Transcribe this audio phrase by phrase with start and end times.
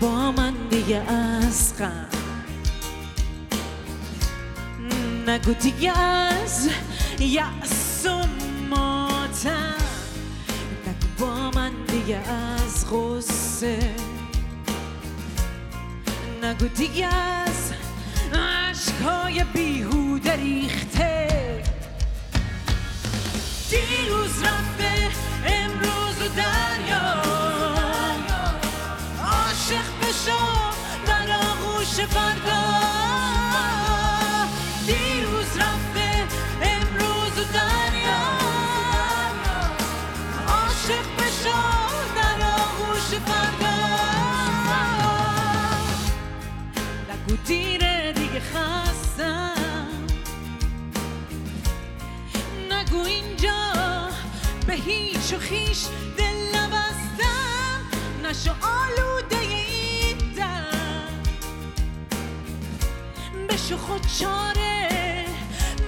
[0.00, 2.08] با من دیگه از غم
[5.26, 6.68] نگو دیگه از
[7.18, 8.26] یأس و
[8.70, 9.74] ماتم
[10.86, 13.78] نگو با من دیگه از غصه.
[16.42, 17.72] نگو دیگه از
[18.34, 21.23] عشقای بیهوده ریخته.
[47.46, 49.52] دیره دیگه خستم.
[52.70, 53.72] نگو اینجا
[54.66, 55.84] به هیچ و خیش
[56.16, 57.80] دل نبستم.
[58.22, 58.50] نشو
[63.54, 65.26] بشو خود چاره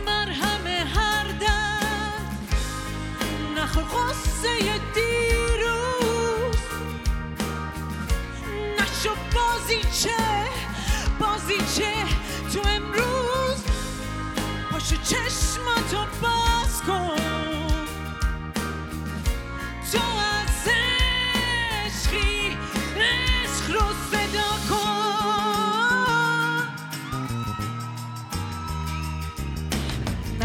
[0.06, 2.38] مرهم هر درد
[3.56, 4.58] نخور قصه
[4.94, 6.56] دیروز.
[8.78, 10.16] نشو بازی چه
[11.18, 11.94] بازی چه
[12.52, 13.64] تو امروز.
[14.70, 16.45] پاشو چشماتو باز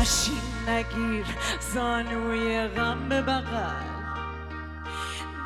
[0.01, 1.25] نشین نگیر
[1.73, 3.85] زانوی غم به بغل.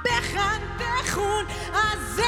[0.05, 2.19] بخند بخون از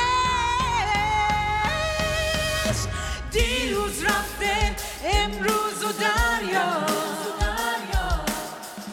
[2.66, 2.89] عشق
[3.31, 6.72] دیروز رفته امروز و دریا.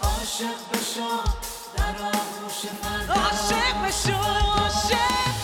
[0.02, 1.12] عاشق بشو
[1.76, 5.43] در آغوش فردا عاشق بشو عاشق.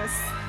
[0.00, 0.39] Yes.